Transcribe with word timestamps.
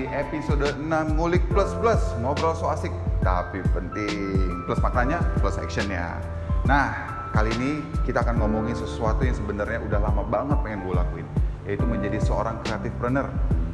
di 0.00 0.08
episode 0.16 0.64
6 0.80 0.88
Ngulik 1.20 1.44
Plus 1.52 1.76
Plus. 1.76 2.00
Ngobrol 2.24 2.56
so 2.56 2.72
asik, 2.72 2.88
tapi 3.20 3.60
penting. 3.76 4.64
Plus 4.64 4.80
maknanya, 4.80 5.20
plus 5.44 5.60
actionnya. 5.60 6.16
Nah, 6.64 6.96
kali 7.36 7.52
ini 7.60 7.84
kita 8.08 8.24
akan 8.24 8.40
ngomongin 8.40 8.72
sesuatu 8.72 9.20
yang 9.28 9.36
sebenarnya 9.36 9.76
udah 9.84 10.00
lama 10.00 10.24
banget 10.24 10.56
pengen 10.64 10.84
gue 10.84 10.94
lakuin 10.96 11.26
Yaitu 11.64 11.84
menjadi 11.88 12.20
seorang 12.20 12.60
creative 12.60 12.92
planner 13.00 13.26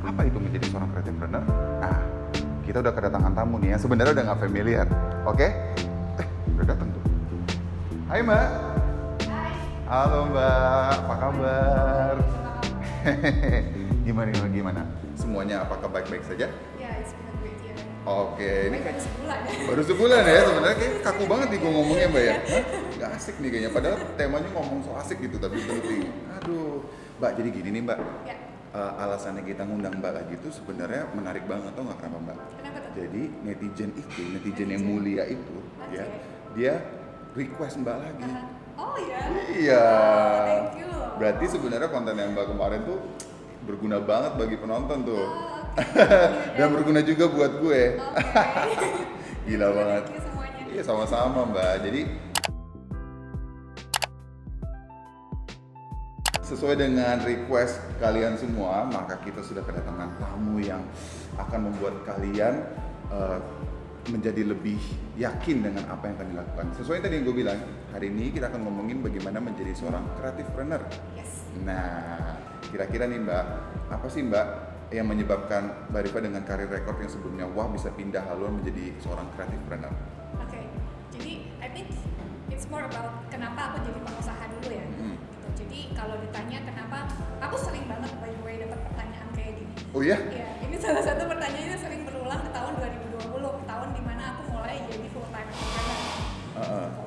Apa 0.06 0.22
itu 0.22 0.38
menjadi 0.38 0.70
seorang 0.70 0.86
creative 0.94 1.16
planner? 1.18 1.42
Nah, 1.82 1.98
kita 2.62 2.78
udah 2.82 2.92
kedatangan 2.94 3.32
tamu 3.34 3.58
nih 3.58 3.74
yang 3.74 3.80
sebenarnya 3.82 4.12
udah 4.14 4.24
nggak 4.30 4.40
familiar 4.42 4.86
Oke? 5.26 5.46
Eh, 6.22 6.26
udah 6.56 6.66
datang 6.66 6.88
tuh. 6.94 7.02
Hai 8.06 8.22
Mbak. 8.22 8.48
Halo 9.86 10.20
Mbak, 10.30 10.90
apa 10.94 11.14
kabar? 11.18 12.14
gimana 14.06 14.28
gimana 14.30 14.50
gimana? 14.50 14.82
Semuanya 15.26 15.66
apakah 15.66 15.90
baik-baik 15.90 16.22
saja? 16.22 16.46
Ya, 16.78 16.90
it's 17.02 17.10
been 17.10 17.26
a 17.26 17.34
great 17.42 17.58
year. 17.58 17.74
Oke, 18.06 18.70
ini 18.70 18.78
Baru 18.78 18.94
sebulan 19.02 19.38
ya. 19.42 19.58
baru 19.66 19.82
sebulan 19.82 20.20
ya 20.22 20.40
sebenarnya 20.46 20.76
kayak 20.78 20.94
kaku 21.10 21.24
banget 21.26 21.46
nih 21.50 21.58
gue 21.58 21.72
ngomongnya 21.74 22.06
Mbak 22.06 22.22
ya. 22.22 22.34
Hah? 22.38 22.62
Gak 22.94 23.10
asik 23.18 23.34
nih 23.42 23.48
kayaknya, 23.50 23.70
padahal 23.74 23.96
temanya 24.14 24.48
ngomong 24.54 24.78
so 24.86 24.94
asik 24.94 25.18
gitu 25.18 25.42
tapi 25.42 25.58
penting. 25.58 26.14
Aduh, 26.30 26.86
Mbak 27.18 27.30
jadi 27.42 27.48
gini 27.50 27.68
nih 27.74 27.82
Mbak. 27.82 27.98
Ya, 28.22 28.36
Eh, 28.70 28.92
alasannya 29.02 29.42
kita 29.42 29.66
ngundang 29.66 29.98
Mbak 29.98 30.12
lagi 30.14 30.32
itu 30.36 30.48
sebenarnya 30.52 31.10
menarik 31.10 31.42
banget 31.44 31.74
tau 31.74 31.82
nggak 31.82 31.98
kenapa 31.98 32.18
Mbak? 32.22 32.36
kenapa 32.54 32.78
tuh? 32.78 32.90
Jadi 32.94 33.22
netizen 33.42 33.90
itu, 33.98 34.20
netizen 34.30 34.68
yang 34.70 34.82
mulia 34.84 35.24
itu, 35.26 35.56
Oke. 35.74 35.96
ya, 35.96 36.04
dia 36.54 36.74
request 37.34 37.82
Mbak 37.82 37.96
lagi. 37.98 38.22
Aha. 38.22 38.42
Oh 38.78 38.94
ya. 39.00 39.18
Iya. 39.50 39.82
Oh, 39.82 40.38
thank 40.46 40.78
you. 40.78 40.90
Berarti 41.18 41.44
sebenarnya 41.48 41.88
konten 41.90 42.14
yang 42.14 42.30
Mbak 42.30 42.46
kemarin 42.46 42.80
tuh 42.86 42.98
berguna 43.64 44.02
banget 44.02 44.36
bagi 44.36 44.56
penonton 44.60 44.98
tuh. 45.06 45.16
Oh, 45.16 45.30
oke. 45.78 46.04
Dan 46.58 46.68
berguna 46.76 47.00
juga 47.00 47.24
buat 47.32 47.52
gue. 47.62 47.82
Oke. 47.96 48.88
Gila 49.46 49.68
banget. 49.72 50.04
Iya 50.76 50.82
sama-sama 50.84 51.48
Mbak. 51.48 51.74
Jadi 51.88 52.00
sesuai 56.46 56.78
dengan 56.78 57.18
request 57.26 57.82
kalian 57.98 58.38
semua, 58.38 58.86
maka 58.86 59.18
kita 59.18 59.42
sudah 59.42 59.66
kedatangan 59.66 60.14
tamu 60.22 60.62
yang 60.62 60.78
akan 61.34 61.70
membuat 61.70 62.06
kalian 62.06 62.62
eh, 63.10 63.38
menjadi 64.06 64.46
lebih 64.46 64.78
yakin 65.18 65.66
dengan 65.66 65.84
apa 65.90 66.06
yang 66.06 66.14
akan 66.14 66.28
dilakukan. 66.30 66.66
Sesuai 66.78 67.02
tadi 67.02 67.18
yang 67.18 67.24
gue 67.26 67.36
bilang, 67.42 67.58
hari 67.90 68.14
ini 68.14 68.30
kita 68.30 68.46
akan 68.46 68.62
ngomongin 68.62 69.02
bagaimana 69.02 69.42
menjadi 69.42 69.74
seorang 69.74 70.06
creative 70.14 70.46
planner. 70.54 70.82
Yes. 71.18 71.42
Nah, 71.66 72.38
kira-kira 72.70 73.04
nih 73.06 73.20
Mbak, 73.22 73.44
apa 73.90 74.06
sih 74.10 74.22
Mbak 74.26 74.46
yang 74.94 75.06
menyebabkan 75.10 75.90
Mbak 75.90 76.00
Rifa 76.06 76.20
dengan 76.22 76.42
karir 76.46 76.70
rekor 76.70 76.94
yang 76.98 77.10
sebelumnya 77.10 77.46
wah 77.50 77.66
bisa 77.70 77.90
pindah 77.90 78.22
haluan 78.30 78.58
menjadi 78.62 78.94
seorang 79.02 79.26
creative 79.34 79.62
planner? 79.66 79.94
Oke. 80.38 80.62
Jadi, 81.14 81.50
I 81.58 81.68
think 81.70 81.90
it's 82.50 82.66
more 82.70 82.86
about 82.86 83.26
kenapa 83.30 83.74
aku 83.74 83.86
jadi 83.86 83.98
pengusaha 84.02 84.44
dulu 84.58 84.68
ya. 84.70 84.86
Hmm. 84.86 85.16
Gitu. 85.18 85.48
Jadi 85.64 85.78
kalau 85.98 86.14
ditanya 86.22 86.58
kenapa, 86.62 86.98
aku 87.42 87.56
sering 87.58 87.86
banget 87.90 88.12
by 88.22 88.30
the 88.30 88.42
way 88.46 88.54
dapat 88.62 88.78
pertanyaan 88.92 89.28
kayak 89.34 89.52
gini. 89.58 89.72
Oh 89.90 90.02
iya? 90.02 90.18
Iya, 90.30 90.48
ini 90.66 90.76
salah 90.78 91.02
satu 91.02 91.22
pertanyaan 91.26 91.74
yang 91.74 91.82
sering 91.82 92.02
berulang 92.06 92.40
ke 92.46 92.50
tahun 92.54 92.72
2020, 92.78 93.70
tahun 93.70 93.88
di 93.94 94.02
mana 94.04 94.22
aku 94.36 94.42
mulai 94.54 94.76
jadi 94.86 95.08
full 95.10 95.26
time 95.34 95.48
entrepreneur. 95.50 95.98
Heeh. 96.56 96.86
Waktu 96.94 97.05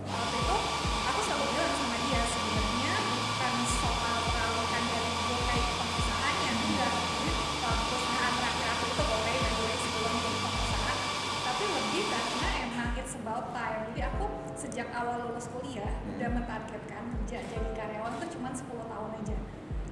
kerja 17.29 17.45
jadi 17.45 17.69
karyawan 17.78 18.12
tuh 18.17 18.29
cuma 18.34 18.50
10 18.50 18.66
tahun 18.90 19.09
aja 19.13 19.38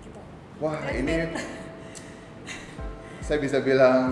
gitu. 0.02 0.20
Wah, 0.58 0.74
Dan- 0.81 0.98
ini 0.98 1.16
saya 3.28 3.38
bisa 3.38 3.62
bilang 3.62 4.09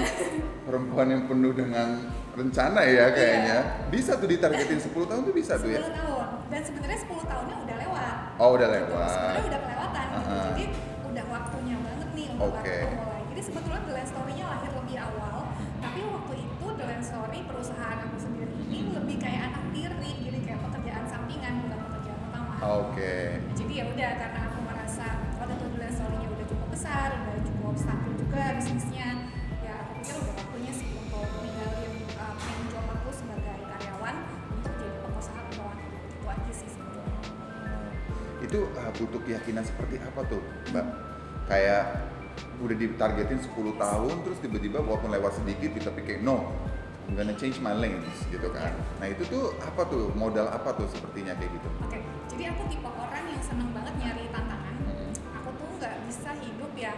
perempuan 0.61 1.09
yang 1.09 1.25
penuh 1.25 1.49
dengan 1.49 2.05
rencana 2.37 2.85
ya 2.85 3.09
kayaknya. 3.09 3.57
Bisa 3.89 4.21
tuh 4.21 4.29
ditargetin 4.29 4.77
10 4.77 4.93
tahun 5.09 5.21
tuh 5.23 5.33
bisa 5.33 5.57
tuh 5.57 5.65
10 5.65 5.73
ya. 5.73 5.89
tahun 5.89 6.25
dan 6.45 6.61
sebenarnya 6.61 6.99
10 7.01 7.25
tahunnya 7.25 7.55
udah 7.57 7.75
lewat 7.81 8.13
Oh, 8.37 8.49
udah 8.53 8.67
gitu. 8.67 8.77
lewat. 8.77 9.09
sebenarnya 9.09 9.45
udah 9.47 9.61
kelewatan 9.63 10.05
gitu 10.05 10.21
Uh-uh. 10.21 10.45
jadi 10.45 10.63
udah 11.07 11.25
waktunya 11.25 11.75
banget 11.81 12.09
nih 12.13 12.27
untuk 12.29 12.53
Oke. 12.53 12.75
aku 12.77 12.93
mulai 12.93 13.21
jadi 13.25 13.41
sebetulnya 13.41 13.81
The 13.81 13.93
Land 13.95 14.09
Story-nya 14.11 14.45
lahir 14.45 14.71
lebih 14.75 14.97
awal 15.01 15.37
tapi 15.81 15.99
waktu 16.05 16.33
itu 16.37 16.65
The 16.69 16.85
Land 16.85 17.03
Story 17.03 17.39
perusahaan 17.41 17.97
aku 18.03 18.17
sendiri 18.19 18.53
ini 18.61 18.93
lebih 18.93 19.17
kayak 19.17 19.41
anak 19.49 19.63
tiri 19.71 20.11
jadi 20.21 20.39
kayak 20.43 20.59
pekerjaan 20.61 21.05
sampingan 21.07 21.53
bukan 21.63 21.79
Oke. 22.63 23.43
jadi 23.55 23.73
ya 23.73 23.85
udah 23.91 24.11
karena 24.15 24.39
aku 24.47 24.59
merasa 24.63 25.05
The 25.35 25.77
Land 25.81 25.91
Story-nya 25.91 26.29
udah 26.31 26.45
cukup 26.47 26.67
besar 26.71 27.07
udah 27.11 27.43
cukup 27.43 27.73
stabil 27.75 28.13
juga 28.15 28.41
bisnisnya 28.55 29.07
ya 29.59 29.73
aku 29.83 29.91
pikir 29.99 30.15
udah 30.23 30.33
waktunya 30.39 30.71
sih 30.71 30.87
untuk 30.95 31.27
ninggalin 31.43 31.93
uh, 32.15 32.33
main 32.39 32.63
job 32.71 32.85
aku 32.87 33.09
sebagai 33.11 33.55
karyawan 33.59 34.15
untuk 34.55 34.73
jadi 34.79 34.97
pengusaha 35.03 35.41
keuangan 35.51 35.89
itu 35.91 36.27
aja 36.31 36.53
sih 36.55 36.69
sebetulnya 36.71 37.19
Itu 38.39 38.59
uh, 38.71 38.91
butuh 38.95 39.21
keyakinan 39.27 39.63
seperti 39.67 39.95
apa 39.99 40.21
tuh, 40.31 40.41
Mbak? 40.71 40.87
Kayak 41.51 41.83
udah 42.63 42.75
ditargetin 42.79 43.39
10 43.43 43.51
tahun 43.75 44.15
terus 44.23 44.39
tiba-tiba 44.39 44.79
walaupun 44.79 45.11
lewat 45.11 45.43
sedikit 45.43 45.75
kita 45.75 45.91
pikir 45.91 46.23
no 46.23 46.55
I'm 47.05 47.13
gonna 47.13 47.37
change 47.37 47.61
my 47.61 47.75
lanes 47.75 48.17
gitu 48.33 48.49
kan. 48.49 48.73
Nah 48.97 49.07
itu 49.11 49.21
tuh 49.29 49.53
apa 49.61 49.85
tuh 49.85 50.09
modal 50.17 50.49
apa 50.49 50.73
tuh 50.73 50.89
sepertinya 50.89 51.37
kayak 51.37 51.53
gitu? 51.53 51.69
Oke, 51.85 51.94
aku 52.51 52.63
tipe 52.69 52.89
orang 52.89 53.25
yang 53.29 53.41
seneng 53.41 53.69
banget 53.73 53.93
nyari 53.97 54.25
tantangan. 54.29 54.75
Aku 55.41 55.49
tuh 55.57 55.67
nggak 55.81 55.95
bisa 56.05 56.29
hidup 56.37 56.71
yang 56.77 56.97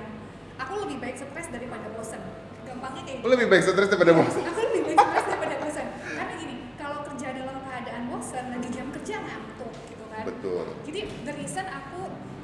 aku 0.58 0.74
lebih 0.84 0.97
baik 1.00 1.16
stres 1.16 1.47
daripada 1.53 1.88
bosen. 1.94 2.22
Gampangnya 2.68 3.02
kayak 3.08 3.19
Lu 3.24 3.30
lebih 3.31 3.47
baik 3.47 3.63
stres 3.63 3.88
daripada 3.88 4.12
bos. 4.12 4.34
Aku 4.36 4.62
lebih 4.72 4.81
baik 4.91 4.97
stres 5.00 5.25
daripada 5.30 5.56
bosen. 5.63 5.88
Karena 6.03 6.34
gini, 6.36 6.56
kalau 6.75 7.00
kerja 7.07 7.28
dalam 7.31 7.57
keadaan 7.63 8.03
bosen, 8.12 8.46
lagi 8.52 8.69
jam 8.74 8.88
kerja 8.91 9.16
ngantuk 9.24 9.72
gitu 9.88 10.06
kan. 10.12 10.24
Betul. 10.28 10.66
Jadi 10.84 11.00
the 11.24 11.34
reason 11.38 11.66
aku 11.69 12.00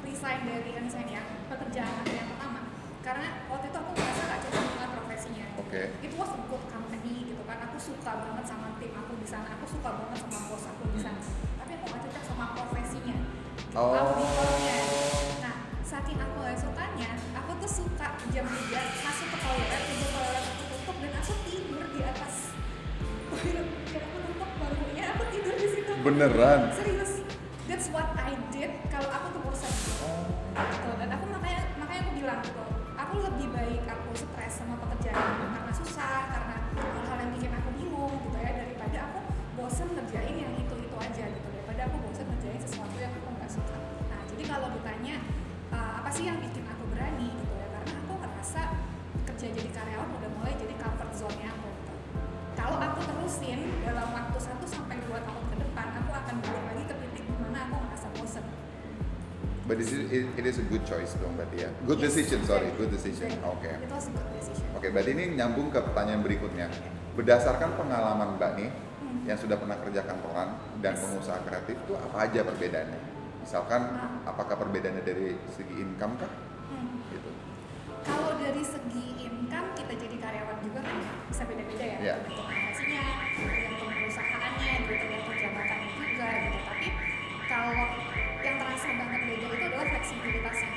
resign 0.08 0.40
dari 0.48 0.70
resign 0.78 1.08
ya 1.10 1.22
pekerjaan 1.50 1.92
aku 2.04 2.12
yang 2.14 2.28
pertama 2.32 2.60
karena 3.04 3.44
waktu 3.52 3.68
itu 3.68 3.76
aku 3.76 3.90
merasa 3.92 4.22
gak 4.24 4.40
cocok 4.48 4.64
dengan 4.64 4.90
profesinya. 4.96 5.46
Oke. 5.60 5.82
Itu 6.00 6.14
was 6.16 6.32
a 6.32 6.40
good 6.48 6.64
company 6.72 7.14
gitu 7.28 7.42
kan. 7.44 7.58
Aku 7.68 7.76
suka 7.76 8.12
banget 8.16 8.44
sama 8.48 8.80
tim 8.80 8.92
aku 8.96 9.12
di 9.20 9.28
sana. 9.28 9.52
Aku 9.60 9.68
suka 9.68 9.88
banget 9.92 10.24
sama 10.24 10.38
bos 10.48 10.64
aku 10.64 10.84
di 10.88 11.00
sana. 11.04 11.20
Sama 12.24 12.56
profesinya. 12.56 13.16
Oh. 13.76 13.92
Auditornya. 13.92 14.78
Nah, 15.44 15.56
saking 15.84 16.18
aku 16.18 16.34
gak 16.40 16.56
sukanya, 16.56 17.10
aku 17.36 17.50
tuh 17.60 17.70
suka 17.84 18.08
jam 18.32 18.46
3 18.48 19.04
masuk 19.04 19.28
ke 19.28 19.36
toilet, 19.44 19.82
pintu 19.84 20.06
toilet 20.08 20.44
aku 20.48 20.64
tutup 20.72 20.96
dan 21.04 21.12
aku 21.20 21.32
tidur 21.44 21.84
di 21.92 22.00
atas 22.00 22.34
toilet. 23.28 23.68
Aku 23.94 24.16
tutup 24.24 24.50
barunya, 24.56 25.04
aku 25.12 25.22
tidur 25.30 25.54
di 25.58 25.68
situ 25.68 25.92
Beneran. 26.00 26.60
But 59.74 59.82
it, 59.82 60.06
it, 60.06 60.24
it 60.38 60.44
is 60.46 60.62
a 60.62 60.66
good 60.70 60.86
choice 60.86 61.18
dong 61.18 61.34
berarti 61.34 61.66
ya. 61.66 61.70
Good 61.82 61.98
Yes, 61.98 62.14
decision, 62.14 62.46
sorry, 62.46 62.70
good 62.78 62.94
decision. 62.94 63.26
Oke. 63.42 63.66
itu 63.66 63.90
was 63.90 64.06
a 64.06 64.14
good 64.14 64.30
decision 64.32 64.66
Oke, 64.70 64.86
berarti 64.88 65.10
ini 65.10 65.34
nyambung 65.34 65.74
ke 65.74 65.82
pertanyaan 65.82 66.22
berikutnya. 66.22 66.70
Berdasarkan 67.14 67.74
pengalaman 67.74 68.38
Mbak 68.38 68.50
nih, 68.54 68.70
Hmm. 69.04 69.26
yang 69.26 69.34
sudah 69.34 69.58
pernah 69.58 69.74
kerja 69.76 70.00
kantoran 70.00 70.54
dan 70.78 70.94
Yes. 70.94 71.02
pengusaha 71.02 71.38
kreatif 71.42 71.74
itu 71.76 71.92
apa 71.92 72.16
aja 72.22 72.40
perbedaannya? 72.40 73.00
Misalkan, 73.42 73.82
Ah. 73.92 74.30
apakah 74.30 74.54
perbedaannya 74.56 75.02
dari 75.02 75.34
segi 75.50 75.74
income 75.74 76.14
kah? 76.16 76.30
Hmm. 76.70 77.02
Gitu. 77.10 77.30
kalau 78.04 78.36
dari 78.36 78.60
segi 78.60 79.04
income 79.18 79.72
kita 79.72 79.96
jadi 79.96 80.16
karyawan 80.20 80.58
juga 80.60 80.80
kan 80.80 80.96
bisa 81.24 81.42
beda-beda 81.42 81.80
ya 81.82 81.96
Iya. 81.98 82.14
tergantung 82.20 83.63
terasa 88.84 89.00
banget 89.00 89.20
itu 89.32 89.46
adalah 89.48 89.86
fleksibilitasnya. 89.88 90.72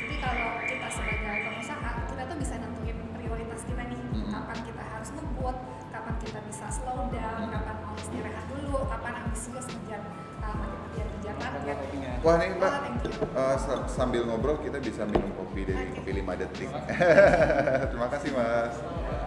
Jadi 0.00 0.14
kalau 0.24 0.48
kita 0.64 0.88
sebagai 0.88 1.36
pengusaha 1.44 1.90
kita 2.08 2.22
tuh 2.24 2.36
bisa 2.40 2.54
nentuin 2.56 2.96
prioritas 3.12 3.60
kita 3.68 3.82
nih. 3.92 4.00
Hmm. 4.00 4.32
Kapan 4.32 4.58
kita 4.64 4.82
harus 4.88 5.08
ngebut 5.12 5.56
kapan 5.92 6.14
kita 6.16 6.38
bisa 6.48 6.64
slow 6.72 7.12
down 7.12 7.44
hmm. 7.44 7.52
kapan 7.52 7.76
mau 7.84 7.92
istirahat 8.00 8.44
dulu 8.48 8.88
kapan 8.88 9.12
ambisius 9.20 9.68
ngejar 9.68 10.00
ah, 10.40 10.80
Wah 12.24 12.38
nih 12.38 12.54
mbak, 12.54 12.72
uh, 13.34 13.56
sambil 13.90 14.22
ngobrol 14.24 14.56
kita 14.62 14.78
bisa 14.78 15.02
minum 15.04 15.28
kopi 15.34 15.66
dari 15.66 15.90
okay. 15.90 15.98
kopi 15.98 16.10
5 16.22 16.40
detik. 16.40 16.68
Terima 17.92 18.08
kasih. 18.08 18.30
Mas. 18.32 18.74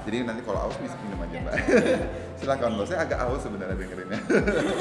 Jadi 0.07 0.17
nanti 0.23 0.41
kalau 0.47 0.71
aus 0.71 0.77
bisa 0.79 0.95
minum 1.05 1.19
aja 1.21 1.37
mbak. 1.43 1.55
Silakan 2.39 2.79
mbak. 2.79 2.85
Saya 2.87 2.99
agak 3.03 3.19
aus 3.27 3.41
sebenarnya 3.43 3.75
dengerinnya 3.75 4.19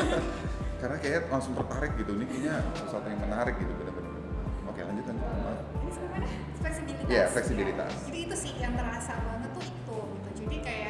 Karena 0.83 0.97
kayak 1.01 1.21
langsung 1.33 1.55
tertarik 1.57 1.93
gitu, 1.97 2.13
ini 2.19 2.25
kayaknya 2.29 2.55
sesuatu 2.77 3.07
yang 3.09 3.21
menarik 3.25 3.55
gitu 3.57 3.73
bener-bener. 3.79 4.13
Oke 4.69 4.81
lanjut 4.85 5.05
lanjut. 5.07 5.27
Ini 5.81 5.91
sebenarnya 5.95 6.31
fleksibilitas. 6.61 7.09
Iya, 7.09 7.25
fleksibilitas. 7.31 7.93
Ya. 7.95 8.05
Jadi 8.11 8.19
itu 8.27 8.35
sih 8.37 8.53
yang 8.59 8.75
terasa 8.75 9.13
banget 9.23 9.51
tuh 9.55 9.65
itu 9.65 9.97
gitu. 9.97 10.29
Jadi 10.45 10.57
kayak 10.61 10.84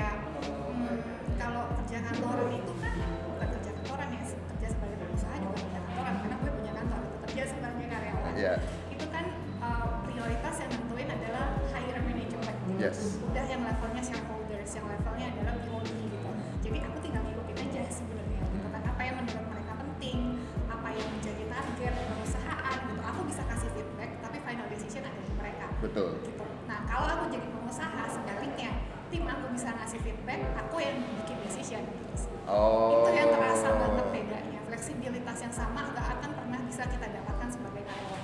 Betul. 25.84 26.10
gitu. 26.25 26.44
Nah 26.64 26.78
kalau 26.88 27.06
aku 27.12 27.25
jadi 27.28 27.46
pengusaha 27.52 28.02
sebaliknya 28.08 28.70
tim 29.12 29.25
aku 29.28 29.46
bisa 29.52 29.69
ngasih 29.76 30.00
feedback, 30.00 30.40
aku 30.56 30.76
yang 30.81 30.96
bikin 31.22 31.38
decision 31.44 31.82
gitu. 31.84 32.14
Oh. 32.48 33.04
Itu 33.04 33.10
yang 33.12 33.28
terasa 33.31 33.69
banget 33.76 34.06
bedanya. 34.10 34.60
Fleksibilitas 34.69 35.38
yang 35.44 35.54
sama 35.54 35.81
nggak 35.92 36.06
akan 36.19 36.31
pernah 36.34 36.60
bisa 36.64 36.82
kita 36.88 37.06
dapatkan 37.08 37.48
sebagai 37.52 37.82
karyawan. 37.84 38.22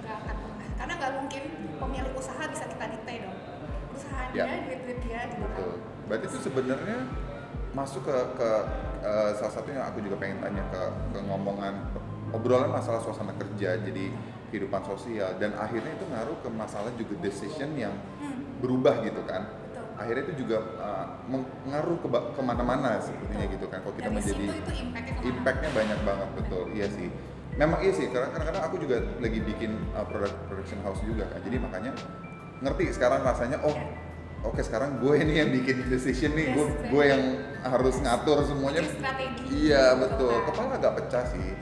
Nggak 0.00 0.14
akan 0.22 0.36
pernah. 0.38 0.68
Karena 0.78 0.92
nggak 0.96 1.12
mungkin 1.18 1.42
pemilik 1.76 2.14
usaha 2.14 2.42
bisa 2.46 2.64
kita 2.70 2.84
dikte 2.94 3.14
dong. 3.26 3.38
Usaha 3.90 4.20
Ya. 4.30 4.46
dia, 4.46 4.62
duit-duit 4.62 4.98
dia 5.02 5.20
gitu. 5.26 5.42
Betul. 5.42 5.72
Berarti 6.06 6.24
itu 6.30 6.38
sebenarnya 6.46 6.98
masuk 7.70 8.02
ke 8.06 8.16
ke 8.38 8.50
eh, 9.02 9.30
salah 9.38 9.52
satu 9.54 9.68
yang 9.70 9.86
aku 9.86 10.02
juga 10.02 10.18
pengen 10.18 10.42
tanya 10.42 10.62
ke 10.74 10.82
ke 11.14 11.18
ngomongan 11.22 11.74
obrolan 12.34 12.70
masalah 12.70 12.98
suasana 12.98 13.30
kerja 13.38 13.78
jadi 13.78 14.10
kehidupan 14.50 14.82
sosial 14.84 15.34
dan 15.36 15.54
akhirnya 15.54 15.92
itu 15.92 16.04
ngaruh 16.04 16.38
ke 16.38 16.48
masalah 16.48 16.90
juga 16.92 17.14
decision 17.18 17.70
yang 17.74 17.94
Hmm, 18.18 18.58
berubah 18.58 19.00
gitu 19.00 19.22
kan. 19.22 19.46
betul. 19.46 19.84
Akhirnya 19.96 20.22
itu 20.26 20.34
juga 20.40 20.56
eh, 20.76 21.06
mengaruh 21.26 21.96
ke 21.96 22.08
ke 22.08 22.40
mana-mana 22.40 22.98
sepertinya 22.98 23.46
gitu 23.46 23.66
kan. 23.66 23.78
Kalau 23.80 23.94
kita 23.94 24.04
Dari 24.04 24.16
menjadi 24.16 24.44
itu 24.52 24.72
impactnya 24.82 25.12
ke 25.12 25.20
mana? 25.20 25.30
impactnya 25.32 25.70
banyak 25.70 25.98
banget 26.02 26.28
betul 26.34 26.62
iya 26.70 26.86
sih 26.86 27.08
memang 27.52 27.78
iya 27.78 27.92
sih 27.92 28.06
karena 28.06 28.28
kadang-kadang 28.28 28.62
aku 28.62 28.76
juga 28.78 28.96
lagi 29.18 29.40
bikin 29.40 29.70
uh, 29.92 30.04
product 30.04 30.38
production 30.46 30.78
house 30.80 31.02
juga 31.02 31.26
kan 31.26 31.40
jadi 31.40 31.56
makanya 31.58 31.92
ngerti 32.58 32.84
sekarang 32.90 33.20
rasanya 33.20 33.58
oh 33.60 33.74
Ya. 33.74 33.84
oke 34.46 34.62
sekarang 34.62 34.96
gue 34.96 35.14
ini 35.18 35.34
yang 35.36 35.50
bikin 35.50 35.84
decision 35.92 36.32
nih 36.32 36.46
Yes, 36.46 36.54
gue 36.54 36.66
gue 36.88 37.04
yang 37.04 37.22
harus 37.62 37.96
ngatur 37.98 38.38
semuanya 38.42 38.80
strategi. 38.86 39.66
iya 39.66 39.92
betul 39.94 40.32
kepala 40.46 40.78
agak 40.78 40.92
pecah 40.96 41.24
sih 41.26 41.52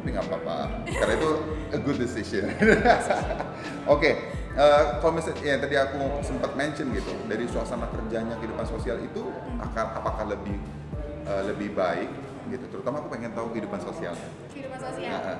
tapi 0.00 0.08
nggak 0.12 0.26
apa-apa. 0.28 0.58
Karena 0.86 1.12
itu 1.16 1.30
a 1.72 1.78
good 1.80 1.98
decision. 1.98 2.46
Oke 3.94 4.10
eh, 4.56 4.82
kalau 4.98 5.12
misalnya 5.14 5.44
ya, 5.44 5.56
tadi 5.60 5.76
aku 5.76 6.00
sempat 6.24 6.56
mention 6.56 6.90
gitu 6.96 7.12
dari 7.28 7.44
suasana 7.46 7.86
kerjanya 7.92 8.34
kehidupan 8.40 8.66
sosial 8.66 8.96
itu 9.04 9.28
akan 9.60 9.86
apakah 10.00 10.24
lebih 10.26 10.56
eh, 11.28 11.42
lebih 11.52 11.76
baik 11.76 12.10
gitu? 12.48 12.64
Terutama 12.72 13.04
aku 13.04 13.08
pengen 13.12 13.36
tahu 13.36 13.52
kehidupan 13.52 13.78
sosialnya 13.84 14.28
kehidupan 14.50 14.80
sosial? 14.80 15.12
Ah. 15.20 15.38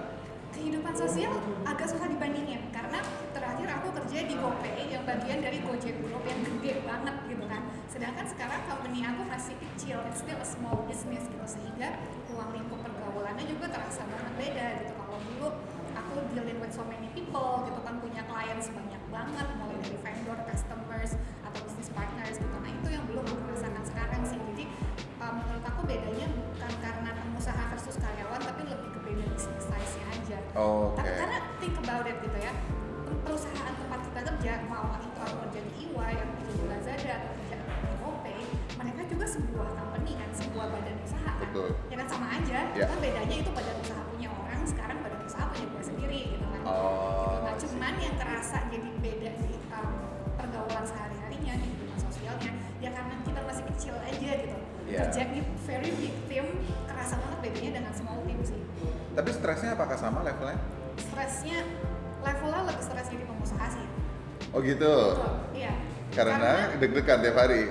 kehidupan 0.56 0.94
sosial 0.96 1.32
agak 1.68 1.84
susah 1.84 2.08
dibandingin 2.08 2.72
karena 2.72 3.04
terakhir 3.36 3.68
aku 3.76 3.92
kerja 3.92 4.24
di 4.24 4.34
GoPay 4.40 4.88
yang 4.88 5.04
bagian 5.04 5.44
dari 5.44 5.60
Gojek 5.60 6.00
Group 6.00 6.24
yang 6.24 6.40
gede 6.48 6.80
banget 6.80 7.16
gitu 7.28 7.44
sedangkan 7.96 8.28
sekarang 8.28 8.60
company 8.68 9.00
aku 9.08 9.24
masih 9.24 9.56
kecil 9.56 9.96
it's 10.04 10.20
still 10.20 10.36
a 10.36 10.44
small 10.44 10.84
business 10.84 11.24
gitu 11.32 11.46
sehingga 11.48 11.96
ruang 12.28 12.52
lingkup 12.52 12.84
pergaulannya 12.84 13.40
juga 13.48 13.72
terasa 13.72 14.04
banget 14.04 14.32
beda 14.36 14.66
gitu. 14.84 14.92
Kalau 15.00 15.16
dulu 15.24 15.48
aku 15.96 16.14
dealing 16.36 16.60
with 16.60 16.76
so 16.76 16.84
many 16.84 17.08
people 17.16 17.64
gitu 17.64 17.80
kan 17.80 17.96
punya 17.96 18.20
klien 18.28 18.60
sebanyak 18.60 19.00
banget 19.08 19.48
mulai 19.56 19.80
dari 19.80 19.96
vendor, 20.04 20.36
customers 20.44 21.16
atau 21.40 21.58
business 21.64 21.88
partners 21.96 22.36
gitu. 22.36 22.56
Nah 22.60 22.68
itu 22.68 22.88
yang 22.92 23.04
belum 23.08 23.24
aku 23.24 23.44
rasakan 23.56 23.84
sekarang 23.88 24.20
sih. 24.28 24.36
Jadi 24.44 24.64
uh, 25.24 25.32
menurut 25.32 25.64
aku 25.64 25.80
bedanya 25.88 26.28
bukan 26.36 26.72
karena 26.84 27.10
pengusaha 27.16 27.62
versus 27.72 27.96
karyawan 27.96 28.44
tapi 28.44 28.60
lebih 28.68 28.92
ke 28.92 29.00
beda 29.08 29.24
business 29.32 29.64
size-nya 29.72 30.04
aja. 30.12 30.38
Oke. 30.52 31.00
Tapi 31.00 31.12
karena 31.16 31.38
think 31.64 31.76
about 31.80 32.04
it 32.04 32.20
gitu 32.20 32.38
ya 32.44 32.52
perusahaan 33.26 33.74
tempat 33.74 34.00
kita 34.06 34.20
kerja 34.22 34.52
mau 34.70 34.86
itu 35.02 35.18
aku 35.18 35.36
kerja 35.46 35.60
di 35.66 35.72
EY 35.86 36.14
sebuah 39.36 39.68
company 39.76 40.12
kan 40.16 40.28
sebuah 40.32 40.66
badan 40.72 40.96
usaha 41.04 41.30
kan. 41.36 41.40
Betul. 41.44 41.68
ya 41.92 41.96
kan 42.00 42.08
sama 42.08 42.26
aja. 42.32 42.58
Ya. 42.72 42.84
cuma 42.88 42.96
bedanya 43.04 43.36
itu 43.36 43.50
badan 43.52 43.76
usaha 43.84 44.02
punya 44.08 44.28
orang 44.32 44.60
sekarang 44.64 44.98
badan 45.04 45.20
usaha 45.28 45.44
punya 45.52 45.66
gue 45.68 45.82
sendiri 45.84 46.20
gitu 46.32 46.46
kan. 46.48 46.60
Oh, 46.64 46.72
gitu. 46.72 47.38
nah 47.44 47.54
cuman 47.60 47.94
yang 48.00 48.14
terasa 48.16 48.58
jadi 48.72 48.88
beda 49.04 49.30
di 49.44 49.52
um, 49.72 49.92
pergaulan 50.40 50.84
sehari-harinya 50.88 51.54
di 51.60 51.66
kehidupan 51.68 51.98
sosialnya 52.08 52.52
ya 52.80 52.90
karena 52.92 53.14
kita 53.24 53.40
masih 53.44 53.64
kecil 53.74 53.94
aja 54.00 54.30
gitu. 54.40 54.58
Ya. 54.86 55.02
kerja 55.02 55.22
di 55.34 55.40
very 55.66 55.90
big 55.98 56.14
team 56.30 56.46
kerasa 56.86 57.18
banget 57.18 57.38
bedanya 57.42 57.70
dengan 57.82 57.92
small 57.92 58.22
team 58.24 58.40
sih. 58.46 58.60
Tapi 59.18 59.30
stresnya 59.34 59.74
apakah 59.74 59.98
sama 59.98 60.22
levelnya? 60.22 60.58
Stresnya 60.96 61.58
levelnya 62.22 62.62
lebih 62.70 62.84
stres 62.86 63.06
jadi 63.10 63.24
pengusaha 63.26 63.66
sih. 63.74 63.86
Oh 64.54 64.62
gitu? 64.62 64.94
Betul, 65.18 65.34
iya 65.58 65.74
karena 66.16 66.52
deg-degan 66.80 67.18
tiap 67.20 67.36
hari. 67.36 67.62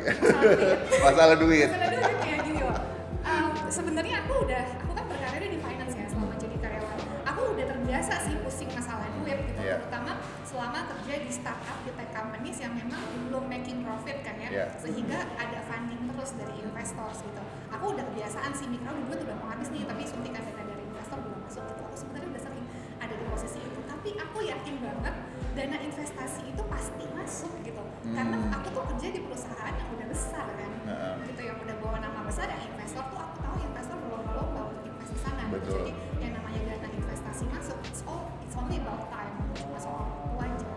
Masalah 1.06 1.36
duit. 1.42 1.70
Masalah 1.74 1.90
duit 1.98 2.18
ya 2.22 2.38
gini 2.46 2.62
loh 2.62 2.80
Um, 3.26 3.58
sebenarnya 3.74 4.22
aku 4.22 4.46
udah 4.46 4.64
aku 4.86 4.94
kan 4.94 5.06
berkarir 5.10 5.50
di 5.50 5.58
finance 5.58 5.98
ya 5.98 6.06
selama 6.06 6.38
jadi 6.38 6.62
karyawan. 6.62 6.98
Aku 7.26 7.58
udah 7.58 7.66
terbiasa 7.66 8.14
sih 8.22 8.38
pusing 8.46 8.70
masalah 8.70 9.10
duit 9.18 9.34
gitu. 9.50 9.66
Iya. 9.66 9.82
terutama 9.82 10.22
selama 10.46 10.86
kerja 10.94 11.26
di 11.26 11.30
startup 11.34 11.78
di 11.82 11.90
tech 11.98 12.14
companies 12.14 12.62
yang 12.62 12.78
memang 12.78 13.02
belum 13.26 13.50
making 13.50 13.82
profit 13.82 14.22
kan 14.22 14.38
ya. 14.38 14.50
Iya. 14.54 14.66
sehingga 14.78 15.26
ada 15.42 15.58
funding 15.66 16.06
terus 16.06 16.38
dari 16.38 16.54
investor 16.62 17.10
gitu. 17.18 17.42
Aku 17.74 17.98
udah 17.98 18.06
kebiasaan 18.14 18.54
sih 18.54 18.70
mikro 18.70 18.94
duit 18.94 19.26
udah 19.26 19.36
mau 19.42 19.50
habis 19.50 19.74
nih 19.74 19.82
tapi 19.90 20.06
suntikan 20.06 20.46
dana 20.46 20.62
dari 20.62 20.86
investor 20.86 21.18
belum 21.18 21.40
masuk 21.50 21.66
gitu. 21.66 21.82
Aku 21.82 21.96
sebenarnya 21.98 22.30
udah 22.30 22.44
sering 22.46 22.66
ada 23.02 23.14
di 23.18 23.26
posisi 23.26 23.58
itu. 23.58 23.80
Tapi 23.90 24.10
aku 24.22 24.38
yakin 24.46 24.76
banget 24.86 25.16
dana 25.56 25.78
investasi 25.80 26.42
itu 26.46 26.62
pasti 26.68 27.04
masuk 27.12 27.52
gitu 27.64 27.82
karena 28.06 28.38
Hmm. 28.38 28.54
aku 28.54 28.68
tuh 28.70 28.84
kerja 28.92 29.08
di 29.10 29.20
perusahaan 29.20 29.72
yang 29.72 29.90
udah 29.90 30.08
besar 30.08 30.46
kan 30.52 30.72
Heeh. 30.84 31.14
gitu 31.26 31.42
yang 31.44 31.58
udah 31.58 31.76
bawa 31.80 31.98
nama 31.98 32.20
besar 32.22 32.46
yang 32.46 32.62
investor 32.68 33.04
tuh 33.08 33.18
aku 33.18 33.36
tahu 33.40 33.56
investor 33.64 33.96
berlomba-lomba 33.98 34.62
untuk 34.70 34.84
investasi 34.86 35.16
sana 35.18 35.42
gitu. 35.44 35.56
Betul. 35.56 35.78
jadi 35.80 35.92
yang 36.22 36.32
namanya 36.34 36.60
dana 36.70 36.88
investasi 36.92 37.44
masuk 37.50 37.78
it's 37.84 38.02
all 38.04 38.24
it's 38.40 38.56
only 38.56 38.78
about 38.78 39.08
time 39.08 39.34
cuma 39.54 39.78
soal 39.78 40.04
waktu 40.06 40.38
aja 40.46 40.68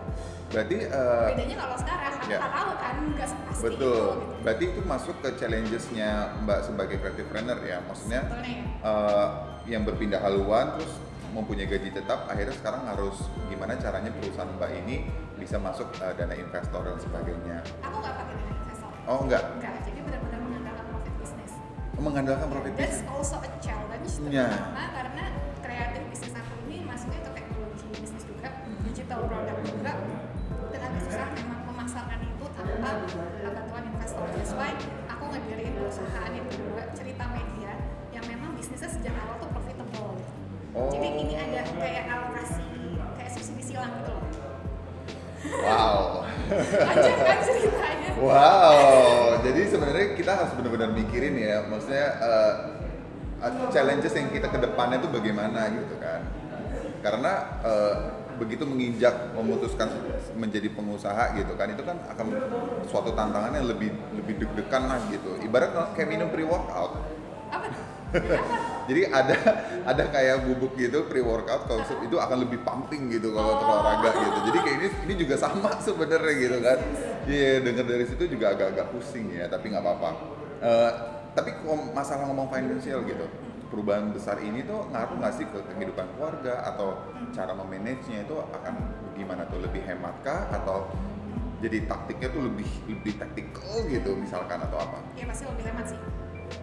berarti 0.49 0.77
eh, 0.81 1.27
bedanya 1.29 1.55
kalau 1.59 1.75
sekarang 1.77 2.11
aku 2.15 2.25
ya. 2.27 2.39
tahu 2.41 2.71
kan 2.73 2.95
nggak 3.13 3.27
sepasti 3.29 3.61
betul 3.61 3.75
itu 3.75 3.91
gitu. 3.93 4.35
berarti 4.41 4.63
itu 4.65 4.81
masuk 4.81 5.15
ke 5.19 5.29
challengesnya 5.35 6.09
mbak 6.41 6.59
sebagai 6.63 6.95
creative 6.97 7.29
planner 7.29 7.59
ya 7.61 7.77
maksudnya 7.83 8.21
Sebetulnya 8.23 8.53
ya. 8.55 8.65
eh, 8.81 9.27
yang 9.67 9.83
berpindah 9.83 10.19
haluan 10.19 10.73
terus 10.73 10.93
mempunyai 11.33 11.69
gaji 11.69 11.89
tetap 11.93 12.25
akhirnya 12.25 12.55
sekarang 12.57 12.83
harus 12.89 13.17
gimana 13.47 13.77
caranya 13.77 14.09
perusahaan 14.13 14.49
mbak 14.57 14.71
ini 14.85 15.05
bisa 15.37 15.55
masuk 15.61 15.87
eh, 16.01 16.13
dana 16.17 16.35
investor 16.35 16.81
dan 16.83 16.97
sebagainya. 16.99 17.57
Aku 17.85 17.95
nggak 18.01 18.15
pakai 18.17 18.33
dana 18.35 18.53
investor. 18.53 18.89
Oh 19.07 19.19
enggak 19.25 19.43
nggak 19.61 19.73
jadi 19.85 19.99
benar-benar 20.05 20.39
mengandalkan 20.43 20.85
profit 20.89 21.13
business 21.17 21.51
mengandalkan 21.99 22.47
profit 22.47 22.73
That's 22.79 23.03
business 23.03 23.11
also 23.11 23.35
a 23.43 23.49
challenge 23.59 24.11
Ya. 24.31 24.47
terutama 24.47 24.83
karena 24.95 25.25
kreatif 25.59 26.01
bisnis 26.11 26.33
aku 26.35 26.53
ini 26.67 26.87
masuknya 26.87 27.19
ke 27.23 27.31
teknologi 27.35 27.87
bisnis 27.99 28.23
juga, 28.25 28.49
digital 28.87 29.19
product 29.27 29.59
juga. 29.67 29.93
Dan 30.69 30.79
agak 30.85 31.01
susah 31.07 31.27
memang 31.35 31.59
memasarkan 31.67 32.19
itu 32.23 32.45
tanpa 32.55 32.89
bantuan 33.53 33.83
investor. 33.89 34.25
That's 34.33 34.53
why 34.55 34.71
aku 35.11 35.23
ngediriin 35.33 35.73
perusahaan 35.77 36.31
yang 36.31 36.47
kedua 36.47 36.83
cerita 36.95 37.23
media 37.33 37.71
yang 38.15 38.25
memang 38.27 38.55
bisnisnya 38.55 38.89
sejak 38.91 39.13
awal 39.19 39.35
tuh. 39.43 39.58
Oh. 40.77 40.89
Jadi 40.93 41.07
ini 41.17 41.33
ada 41.33 41.61
kayak 41.65 42.03
alokasi 42.07 42.65
kayak 43.17 43.29
subsidi 43.33 43.63
silang 43.73 43.93
gitu 44.01 44.11
loh. 44.13 44.25
wow 45.65 46.19
Panjang 46.89 47.17
kan 47.21 47.39
ceritanya. 47.45 48.09
Wow, 48.19 49.37
jadi 49.45 49.61
sebenarnya 49.69 50.07
kita 50.17 50.31
harus 50.33 50.51
benar-benar 50.57 50.91
mikirin 50.97 51.37
ya, 51.37 51.63
maksudnya 51.69 52.07
uh, 52.19 52.53
challenges 53.69 54.11
yang 54.17 54.33
kita 54.33 54.49
ke 54.49 54.57
depannya 54.59 54.97
tuh 54.99 55.13
bagaimana 55.13 55.69
gitu 55.71 55.95
kan. 56.01 56.25
Karena 56.99 57.63
eh, 57.63 57.95
begitu 58.35 58.67
menginjak 58.67 59.31
memutuskan 59.31 59.87
menjadi 60.35 60.67
pengusaha 60.75 61.31
gitu 61.39 61.55
kan, 61.55 61.71
itu 61.71 61.79
kan 61.79 61.95
akan 62.11 62.27
suatu 62.91 63.15
tantangan 63.15 63.55
yang 63.55 63.71
lebih 63.71 63.95
lebih 64.19 64.43
deg-degan 64.43 64.83
lah 64.91 64.99
gitu. 65.07 65.39
Ibarat 65.39 65.95
kayak 65.95 66.09
minum 66.11 66.27
pre 66.27 66.43
workout, 66.43 66.99
Apa? 67.55 67.65
tuh? 67.71 67.85
Apa? 68.19 68.78
Jadi 68.89 69.01
ada 69.05 69.35
ada 69.85 70.03
kayak 70.09 70.49
bubuk 70.49 70.73
gitu 70.73 71.05
pre 71.05 71.21
workout 71.21 71.69
sup 71.85 72.01
itu 72.01 72.17
akan 72.17 72.49
lebih 72.49 72.65
pumping 72.65 73.13
gitu 73.13 73.29
kalau 73.31 73.53
Oh. 73.53 73.69
olahraga 73.69 74.09
gitu. 74.17 74.39
Jadi 74.49 74.57
kayak 74.65 74.77
ini 74.81 74.87
ini 75.05 75.13
juga 75.21 75.35
sama 75.37 75.69
sebenarnya 75.77 76.33
gitu 76.35 76.57
kan. 76.59 76.79
Iya, 77.29 77.51
dengar 77.61 77.85
dari 77.85 78.05
situ 78.09 78.23
juga 78.25 78.57
agak-agak 78.57 78.89
pusing 78.89 79.29
ya, 79.29 79.45
tapi 79.45 79.69
nggak 79.69 79.83
apa-apa. 79.85 80.09
Eh, 80.59 80.91
tapi 81.37 81.49
masalah 81.93 82.25
ngomong 82.25 82.49
financial 82.49 83.05
gitu, 83.05 83.25
perubahan 83.69 84.09
besar 84.09 84.41
ini 84.41 84.65
tuh 84.65 84.89
ngaruh 84.89 85.15
nggak 85.21 85.33
sih 85.37 85.45
ke 85.45 85.59
kehidupan 85.69 86.09
keluarga 86.17 86.65
atau 86.65 86.97
cara 87.29 87.53
memanagenya 87.53 88.25
itu 88.25 88.35
akan 88.41 88.73
gimana 89.13 89.45
tuh 89.45 89.61
lebih 89.61 89.85
hemat 89.85 90.17
kah 90.25 90.49
atau 90.49 90.89
jadi 91.61 91.85
taktiknya 91.85 92.33
tuh 92.33 92.41
lebih 92.49 92.65
lebih 92.89 93.13
taktikal 93.21 93.85
gitu 93.85 94.15
misalkan 94.17 94.57
atau 94.63 94.79
apa? 94.79 94.97
ya 95.13 95.27
pasti 95.29 95.43
lebih 95.45 95.63
hemat 95.69 95.85
sih 95.91 95.99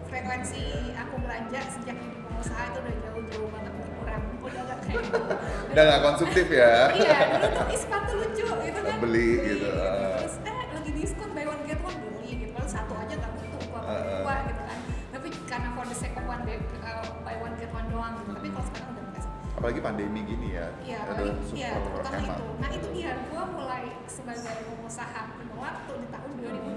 frekuensi 0.07 0.63
aku 0.95 1.15
belanja 1.19 1.59
sejak 1.69 1.95
jadi 1.95 2.17
pengusaha 2.21 2.61
itu 2.65 2.77
udah 2.79 2.95
jauh-jauh 3.01 3.49
banget 3.49 3.73
berkurang 3.75 4.23
udah 4.39 4.61
gak 4.63 4.79
kayak 4.81 4.97
gitu. 5.03 5.19
Udah 5.67 5.83
nggak 5.83 6.01
konsumtif 6.01 6.47
ya? 6.47 6.73
iya 6.93 7.17
dulu 7.29 7.47
tuh 7.51 7.77
sepatu 7.77 8.11
lucu 8.15 8.45
gitu 8.47 8.79
kan 8.79 8.97
Beli 8.97 9.29
gitu, 9.45 9.67
ah. 9.73 10.17
terus 10.17 10.35
eh 10.41 10.57
lagi 10.71 10.91
diskon 10.91 11.29
buy 11.31 11.45
one 11.45 11.63
get 11.63 11.79
one 11.81 11.97
beli 11.99 12.29
gitu 12.37 12.51
Padahal 12.51 12.71
satu 12.71 12.93
aja 12.95 13.13
gak 13.15 13.31
butuh 13.33 13.61
gua 13.67 13.81
Ah, 13.81 13.91
ah. 13.91 14.19
dua 14.21 14.35
gitu 14.45 14.61
kan 14.63 14.79
tapi 15.07 15.27
karena 15.45 15.69
for 15.71 15.85
the 15.85 15.97
sake 15.97 16.13
of 16.13 16.25
one 16.25 16.43
day, 16.43 16.57
uh, 16.79 17.03
buy 17.21 17.35
one 17.37 17.55
get 17.55 17.71
one 17.71 17.87
doang 17.87 18.13
gitu 18.17 18.31
tapi 18.31 18.47
kalau 18.49 18.65
sekarang 18.65 18.89
udah 18.89 19.03
enggak 19.03 19.25
Apalagi 19.57 19.81
pandemi 19.81 20.21
gini 20.21 20.53
ya, 20.53 20.69
Iya, 20.79 20.99
ada 21.03 21.17
super 21.41 21.57
iya, 21.57 21.69
hemat. 21.73 22.29
itu. 22.29 22.45
Nah 22.61 22.69
itu 22.69 22.87
dia, 22.93 23.11
gue 23.17 23.43
mulai 23.49 23.83
sebagai 24.05 24.53
pengusaha 24.69 25.21
penuh 25.33 25.57
waktu 25.57 25.93
di 25.97 26.07
tahun 26.07 26.29
2020 26.37 26.53
ketika 26.53 26.76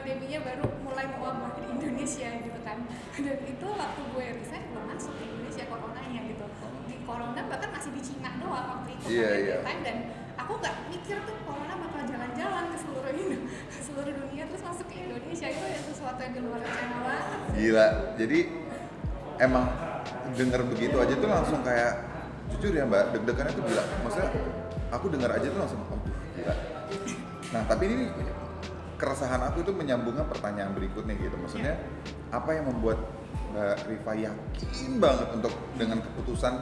pandeminya 0.00 0.40
baru 0.40 0.64
mulai 0.80 1.04
mewabah 1.12 1.52
di 1.60 1.64
Indonesia 1.76 2.28
gitu 2.40 2.60
kan. 2.64 2.78
Dan 3.20 3.36
itu 3.44 3.66
waktu 3.68 4.00
gue 4.16 4.26
resign 4.40 4.64
belum 4.72 4.84
masuk 4.96 5.12
ke 5.20 5.24
Indonesia 5.28 5.64
coronanya 5.68 6.20
gitu. 6.24 6.44
Di 6.88 6.96
corona 7.04 7.40
bahkan 7.44 7.68
masih 7.76 7.90
di 7.92 8.00
Cina 8.00 8.32
doang 8.40 8.66
waktu 8.80 8.96
itu 8.96 9.04
Iya, 9.12 9.28
pandemi 9.28 9.44
iya. 9.44 9.56
time 9.60 9.80
dan 9.84 9.96
aku 10.40 10.52
nggak 10.56 10.74
mikir 10.88 11.16
tuh 11.28 11.36
corona 11.44 11.74
bakal 11.76 12.02
jalan-jalan 12.08 12.64
ke 12.72 12.78
seluruh 12.80 13.12
ke 13.12 13.80
seluruh 13.86 14.12
dunia 14.24 14.42
terus 14.48 14.62
masuk 14.64 14.86
ke 14.88 14.96
Indonesia 15.04 15.46
itu 15.52 15.64
ya 15.68 15.80
sesuatu 15.84 16.20
yang 16.24 16.32
di 16.32 16.40
luar 16.40 16.60
rencana 16.64 16.96
banget. 17.04 17.26
Gila, 17.60 17.86
jadi 18.16 18.38
emang 19.36 19.64
denger 20.32 20.60
begitu 20.64 20.96
aja 20.96 21.14
tuh 21.20 21.28
langsung 21.28 21.60
kayak 21.60 21.92
jujur 22.56 22.72
ya 22.72 22.88
mbak, 22.88 23.12
deg-degannya 23.12 23.52
tuh 23.52 23.64
gila. 23.68 23.84
Maksudnya 24.00 24.30
aku 24.88 25.06
dengar 25.12 25.30
aja 25.36 25.46
tuh 25.52 25.60
langsung, 25.60 25.80
aduh 25.84 26.16
gila. 26.40 26.54
Nah 27.52 27.62
tapi 27.68 27.84
ini 27.84 27.96
keresahan 29.00 29.40
aku 29.48 29.64
itu 29.64 29.72
menyambungkan 29.72 30.28
pertanyaan 30.28 30.76
berikutnya 30.76 31.16
gitu. 31.16 31.32
Maksudnya 31.40 31.80
apa 32.28 32.50
yang 32.52 32.68
membuat 32.68 33.00
mbak 33.50 33.82
Rifa 33.88 34.12
yakin 34.14 34.92
banget 35.00 35.28
untuk 35.34 35.50
dengan 35.74 35.98
keputusan 35.98 36.54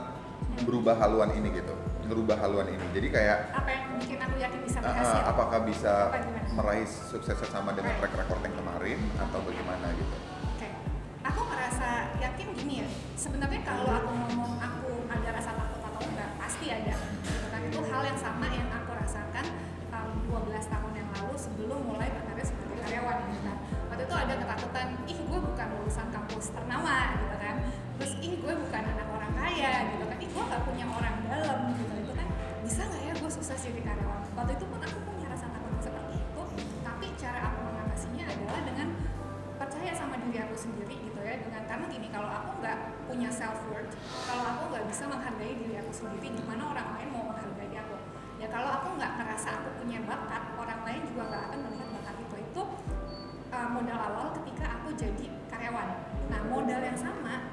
berubah 0.64 0.97
haluan 0.97 1.35
ini 1.35 1.50
gitu, 1.52 1.75
merubah 2.07 2.38
haluan 2.38 2.71
ini. 2.71 2.80
Jadi 2.95 3.09
kayak 3.11 3.52
Apa 3.52 3.68
yang 3.68 3.85
mungkin 3.92 4.16
aku 4.23 4.37
yakin 4.38 4.61
bisa 4.64 4.78
berhasil? 4.80 5.18
ah, 5.18 5.23
apakah 5.28 5.59
bisa 5.66 5.92
Apa 6.09 6.18
gimana? 6.23 6.49
meraih 6.54 6.87
suksesnya 6.88 7.49
sama 7.50 7.75
dengan 7.75 7.92
track 8.00 8.14
record 8.16 8.40
yang 8.40 8.57
kemarin 8.57 8.99
atau 9.21 9.38
bagaimana 9.45 9.87
gitu? 9.99 10.16
Oke, 10.57 10.68
aku 11.26 11.40
merasa 11.47 11.88
yakin 12.18 12.47
gini 12.57 12.75
ya. 12.83 12.88
Sebenarnya 13.14 13.61
kalau 13.66 13.87
aku 13.92 14.11
ngomong 14.14 14.52
aku 14.57 14.90
ada 15.11 15.28
rasa 15.35 15.50
takut 15.52 15.80
atau 15.85 16.00
enggak, 16.07 16.30
pasti 16.40 16.66
ada. 16.73 16.95
Gitu 17.23 17.47
kan 17.52 17.61
itu 17.62 17.78
hal 17.85 18.02
yang 18.09 18.18
sama 18.18 18.47
yang 18.49 18.68
aku 18.73 18.90
rasakan 18.97 19.45
um, 19.92 20.11
12 20.49 20.73
tahun 20.73 20.92
yang 20.97 21.09
lalu 21.21 21.35
sebelum 21.37 21.78
mulai 21.85 22.09
aku 40.42 40.57
sendiri 40.57 40.97
gitu 40.99 41.21
ya. 41.21 41.37
Dengan 41.42 41.62
karena 41.66 41.87
gini 41.90 42.09
kalau 42.09 42.30
aku 42.30 42.50
nggak 42.62 42.78
punya 43.09 43.30
self 43.33 43.59
worth 43.71 43.92
kalau 44.28 44.45
aku 44.45 44.62
nggak 44.75 44.85
bisa 44.88 45.02
menghargai 45.09 45.54
diri 45.59 45.75
aku 45.80 45.92
sendiri 45.92 46.28
gimana 46.35 46.62
orang 46.73 46.88
lain 46.97 47.09
mau 47.12 47.25
menghargai 47.30 47.75
aku? 47.75 47.97
Ya 48.38 48.47
kalau 48.49 48.71
aku 48.71 48.88
nggak 48.97 49.12
ngerasa 49.18 49.49
aku 49.62 49.68
punya 49.83 49.99
bakat 50.07 50.42
orang 50.54 50.80
lain 50.87 51.02
juga 51.11 51.23
nggak 51.28 51.42
akan 51.50 51.59
melihat 51.68 51.88
bakat 52.00 52.16
itu. 52.23 52.35
Itu 52.49 52.62
uh, 53.52 53.68
modal 53.73 53.99
awal 53.99 54.26
ketika 54.42 54.64
aku 54.80 54.88
jadi 54.97 55.26
karyawan. 55.50 55.88
Nah 56.33 56.40
modal 56.49 56.80
yang 56.80 56.99
sama 56.99 57.52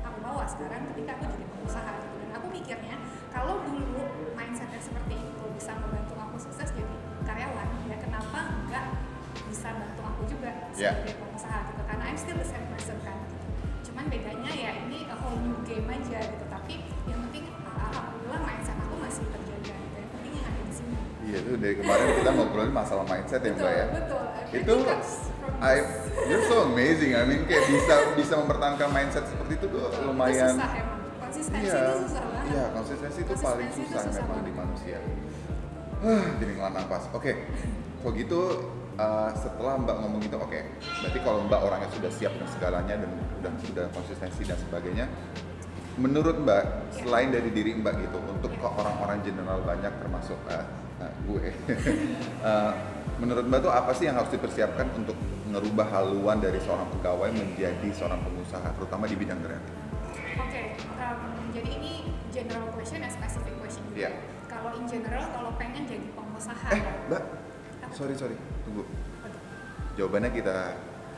aku 0.00 0.18
bawa 0.24 0.44
sekarang 0.48 0.88
ketika 0.94 1.18
aku 1.20 1.24
jadi 1.34 1.46
pengusaha 1.50 1.90
gitu. 2.00 2.14
Dan 2.24 2.30
aku 2.34 2.46
mikirnya 2.48 2.96
kalau 3.30 3.62
dulu 3.62 4.08
mindsetnya 4.32 4.80
seperti 4.80 5.14
itu 5.20 5.44
bisa 5.54 5.76
membantu 5.76 6.14
aku 6.16 6.36
sukses 6.40 6.72
jadi 6.72 6.96
karyawan 7.28 7.68
ya 7.86 7.99
sebagai 10.82 11.14
pengusaha 11.14 11.58
gitu 11.66 11.82
karena 11.84 12.04
I'm 12.04 12.16
still 12.16 12.36
the 12.36 12.46
same 12.46 12.66
person 12.68 12.96
kan 13.02 13.18
cuman 13.82 14.04
bedanya 14.06 14.52
ya 14.52 14.70
ini 14.80 14.98
a 15.04 15.16
whole 15.16 15.38
new 15.38 15.58
game 15.62 15.86
aja 15.86 16.18
gitu 16.22 16.44
tapi 16.46 16.74
yang 17.04 17.20
penting 17.24 17.44
uh, 17.66 17.80
alhamdulillah 17.82 18.40
mindset 18.40 18.76
aku 18.78 18.96
masih 18.98 19.24
terjaga 19.28 19.74
gitu 19.74 19.96
yang 19.96 20.10
penting 20.10 20.32
yang 20.34 20.46
ada 20.46 20.60
di 20.62 20.72
sini 20.72 20.96
Iya 21.20 21.38
tuh 21.42 21.54
dari 21.56 21.74
kemarin 21.76 22.06
kita 22.16 22.30
ngobrolin 22.32 22.72
masalah 22.72 23.04
mindset 23.04 23.40
ya 23.40 23.52
mbak 23.52 23.70
ya. 23.70 23.86
betul 23.92 24.22
Itu 24.50 24.74
I, 25.60 25.74
you're 26.26 26.42
so 26.42 26.64
amazing. 26.66 27.12
I 27.12 27.22
mean 27.22 27.44
kayak 27.44 27.68
bisa 27.68 27.94
bisa 28.16 28.34
mempertahankan 28.34 28.88
mindset 28.88 29.28
seperti 29.28 29.60
itu 29.60 29.66
tuh 29.68 29.84
lumayan. 30.02 30.56
susah 30.56 30.72
emang 30.74 31.00
konsistensi 31.20 31.68
Iya, 31.68 31.76
itu 31.78 31.94
susah 32.02 32.22
banget 32.24 32.44
iya 32.48 32.64
konsistensi 32.72 33.18
itu 33.20 33.34
paling 33.36 33.68
Konsistensi 33.68 33.78
itu 33.78 33.92
susah, 33.92 34.02
susah 34.08 34.14
memang 34.16 34.30
banget. 34.32 34.48
di 34.48 34.52
manusia. 34.56 34.98
Huh, 36.00 36.24
jadi 36.40 36.52
ngelan 36.56 36.74
nafas. 36.74 37.04
Oke, 37.12 37.32
kalau 38.00 38.12
gitu 38.16 38.40
uh, 39.00 39.30
setelah 39.32 39.80
Mbak 39.80 39.96
ngomong 40.04 40.20
gitu, 40.20 40.36
oke. 40.36 40.60
Berarti 41.00 41.18
kalau 41.24 41.40
Mbak 41.48 41.60
orangnya 41.64 41.90
sudah 41.96 42.10
siap 42.12 42.32
dan 42.36 42.48
segalanya 42.52 42.94
dan 43.00 43.10
udah 43.40 43.52
sudah 43.64 43.84
konsistensi 43.96 44.42
dan 44.44 44.58
sebagainya, 44.60 45.06
menurut 45.96 46.36
Mbak 46.44 46.62
selain 47.00 47.32
dari 47.32 47.50
diri 47.50 47.72
Mbak 47.80 47.94
gitu, 48.04 48.18
untuk 48.28 48.52
ke 48.52 48.68
orang-orang 48.68 49.18
general 49.24 49.58
banyak 49.64 49.92
termasuk 50.00 50.38
uh, 50.52 50.64
uh, 51.00 51.12
gue, 51.24 51.48
uh, 52.44 52.72
menurut 53.22 53.44
Mbak 53.48 53.60
tuh 53.64 53.72
apa 53.72 53.90
sih 53.96 54.04
yang 54.06 54.20
harus 54.20 54.30
dipersiapkan 54.32 54.92
untuk 54.96 55.16
ngerubah 55.50 55.86
haluan 55.90 56.38
dari 56.38 56.62
seorang 56.62 56.86
pegawai 56.94 57.32
menjadi 57.34 57.88
seorang 57.90 58.20
pengusaha, 58.22 58.68
terutama 58.76 59.08
di 59.08 59.16
bidang 59.18 59.40
kreatif? 59.42 59.74
Oke, 60.38 60.62
um, 61.00 61.20
jadi 61.50 61.70
ini 61.74 61.92
general 62.30 62.70
question 62.70 63.02
and 63.02 63.10
specific 63.10 63.54
question. 63.58 63.82
Iya. 63.98 64.14
Kalau 64.46 64.74
in 64.78 64.86
general, 64.86 65.30
kalau 65.30 65.50
pengen 65.58 65.86
jadi 65.86 66.06
pengusaha, 66.14 66.68
Eh, 66.70 66.82
Mbak, 67.10 67.22
sorry 67.94 68.14
sorry, 68.16 68.36
tunggu. 68.64 68.84
Jawabannya 69.98 70.30
kita 70.32 70.56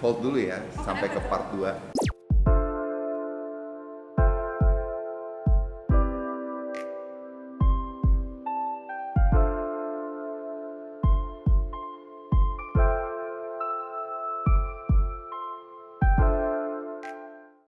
hold 0.02 0.18
dulu 0.24 0.38
ya 0.42 0.58
Oh, 0.58 0.82
sampai 0.82 1.06
ke 1.12 1.20
part 1.30 1.52
tuh? 1.54 1.68
2 1.68 1.91